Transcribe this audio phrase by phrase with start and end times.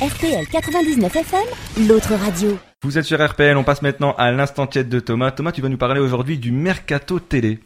[0.00, 2.58] RPL 99 FM, l'autre radio.
[2.86, 5.32] Vous êtes sur RPL, on passe maintenant à l'instant tiède de Thomas.
[5.32, 7.58] Thomas, tu vas nous parler aujourd'hui du mercato télé.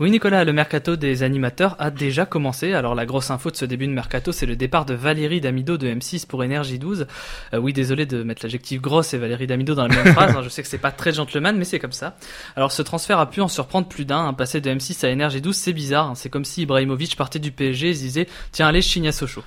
[0.00, 2.72] Oui Nicolas, le mercato des animateurs a déjà commencé.
[2.72, 5.76] Alors la grosse info de ce début de mercato, c'est le départ de Valérie Damido
[5.76, 7.06] de M6 pour Énergie 12.
[7.54, 10.34] Euh, oui, désolé de mettre l'adjectif grosse et Valérie Damido dans la même phrase.
[10.34, 10.42] hein.
[10.42, 12.16] Je sais que c'est pas très gentleman, mais c'est comme ça.
[12.56, 14.26] Alors ce transfert a pu en surprendre plus d'un.
[14.26, 14.34] hein.
[14.34, 16.08] Passer de M6 à Énergie 12, c'est bizarre.
[16.10, 16.14] hein.
[16.16, 19.12] C'est comme si Ibrahimovic partait du PSG et se disait tiens allez, je signe à
[19.12, 19.44] Sochaux.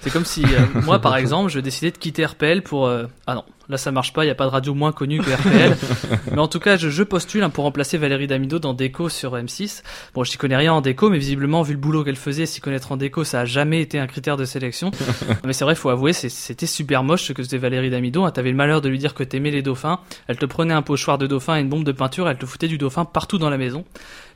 [0.00, 2.86] C'est comme si euh, moi, par exemple, je décidais de quitter RPL pour.
[2.86, 4.24] euh, Ah non, là ça marche pas.
[4.24, 5.76] Il y a pas de radio moins connue que RPL.
[6.32, 9.34] mais en tout cas, je, je postule hein, pour remplacer Valérie Damido dans Déco sur
[9.36, 9.82] M6.
[10.14, 12.60] Bon, je n'y connais rien en déco, mais visiblement, vu le boulot qu'elle faisait, s'y
[12.60, 14.90] connaître en déco, ça a jamais été un critère de sélection.
[15.44, 18.24] mais c'est vrai, faut avouer, c'était super moche ce que faisait Valérie Damido.
[18.24, 18.30] hein.
[18.30, 20.00] T'avais le malheur de lui dire que t'aimais les dauphins.
[20.26, 22.28] Elle te prenait un pochoir de dauphin et une bombe de peinture.
[22.28, 23.84] Elle te foutait du dauphin partout dans la maison.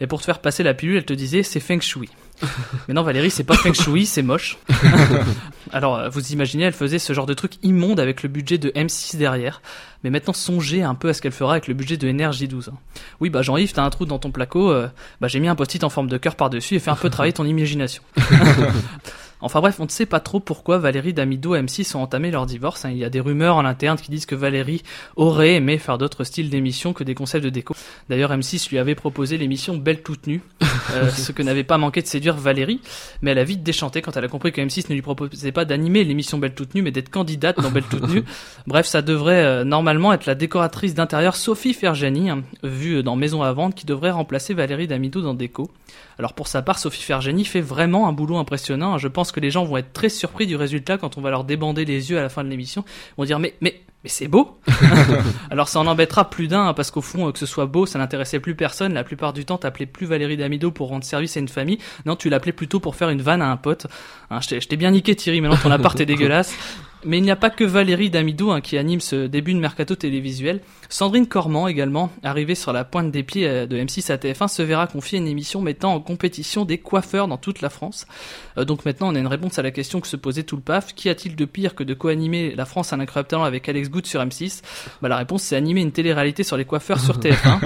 [0.01, 2.09] Et pour te faire passer la pilule, elle te disait c'est feng shui.
[2.88, 4.59] Mais non, Valérie, c'est pas feng shui, c'est moche.
[5.73, 8.70] Alors, euh, vous imaginez, elle faisait ce genre de truc immonde avec le budget de
[8.70, 9.62] M6 derrière.
[10.02, 12.69] Mais maintenant, songez un peu à ce qu'elle fera avec le budget de Energy 12.
[12.69, 12.78] hein.
[13.20, 14.89] Oui, bah Jean-Yves, t'as un trou dans ton placo, euh,
[15.20, 17.33] bah j'ai mis un post-it en forme de cœur par-dessus et fait un peu travailler
[17.33, 18.03] ton imagination.
[19.41, 22.47] Enfin bref, on ne sait pas trop pourquoi Valérie Damido et M6 ont entamé leur
[22.47, 22.87] divorce.
[22.87, 22.91] hein.
[22.91, 24.83] Il y a des rumeurs en interne qui disent que Valérie
[25.16, 27.75] aurait aimé faire d'autres styles d'émissions que des concepts de déco.
[28.09, 30.41] D'ailleurs, M6 lui avait proposé l'émission Belle toute nue,
[30.92, 32.80] euh, ce que n'avait pas manqué de séduire Valérie,
[33.22, 35.64] mais elle a vite déchanté quand elle a compris que M6 ne lui proposait pas
[35.64, 38.25] d'animer l'émission Belle toute nue, mais d'être candidate dans Belle toute nue.
[38.66, 43.42] Bref, ça devrait euh, normalement être la décoratrice d'intérieur Sophie Ferjani, hein, vue dans Maison
[43.42, 45.70] à vendre, qui devrait remplacer Valérie Damido dans Déco.
[46.19, 48.94] Alors pour sa part, Sophie Ferjani fait vraiment un boulot impressionnant.
[48.94, 48.98] hein.
[48.98, 51.44] Je pense que les gens vont être très surpris du résultat quand on va leur
[51.44, 52.84] débander les yeux à la fin de l'émission.
[52.86, 54.58] Ils vont dire mais mais mais c'est beau.
[55.50, 57.86] Alors ça en embêtera plus d'un hein, parce qu'au fond euh, que ce soit beau,
[57.86, 58.92] ça n'intéressait plus personne.
[58.94, 61.78] La plupart du temps, t'appelais plus Valérie Damido pour rendre service à une famille.
[62.06, 63.86] Non, tu l'appelais plutôt pour faire une vanne à un pote.
[64.30, 65.41] Hein, je t'ai- je t'ai bien niqué Thierry.
[65.41, 66.55] Maintenant ton appart est dégueulasse.
[67.06, 69.94] Mais il n'y a pas que Valérie Damido hein, qui anime ce début de mercato
[69.94, 70.60] télévisuel.
[70.88, 74.62] Sandrine Cormand également, arrivée sur la pointe des pieds euh, de M6 à TF1, se
[74.62, 78.06] verra confier une émission mettant en compétition des coiffeurs dans toute la France.
[78.59, 80.62] Euh, donc maintenant on a une réponse à la question que se posait tout le
[80.62, 80.94] PAF.
[80.94, 83.91] Qu'y a-t-il de pire que de co-animer La France a un incroyable talent avec Alex
[83.91, 84.62] Good sur M6
[85.03, 87.60] bah, La réponse c'est animer une télé-réalité sur les coiffeurs sur TF1.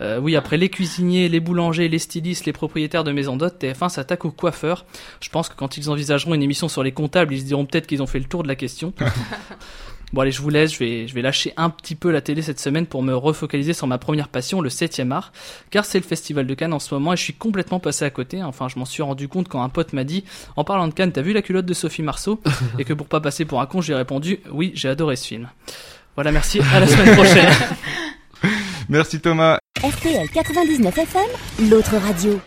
[0.00, 3.88] Euh, oui, après les cuisiniers, les boulangers, les stylistes, les propriétaires de maisons d'hôtes, TF1
[3.88, 4.84] s'attaque aux coiffeurs.
[5.20, 7.86] Je pense que quand ils envisageront une émission sur les comptables, ils se diront peut-être
[7.86, 8.71] qu'ils ont fait le tour de la question.
[10.12, 12.42] Bon allez, je vous laisse, je vais, je vais lâcher un petit peu la télé
[12.42, 15.32] cette semaine pour me refocaliser sur ma première passion, le 7e art,
[15.70, 18.10] car c'est le festival de Cannes en ce moment et je suis complètement passé à
[18.10, 18.42] côté.
[18.42, 20.24] Enfin, je m'en suis rendu compte quand un pote m'a dit,
[20.56, 22.42] en parlant de Cannes, t'as vu la culotte de Sophie Marceau?
[22.78, 25.48] Et que pour pas passer pour un con, j'ai répondu, oui, j'ai adoré ce film.
[26.14, 27.48] Voilà, merci, à la semaine prochaine.
[28.88, 29.58] Merci Thomas.
[29.82, 32.38] RPL 99 FM, l'autre radio.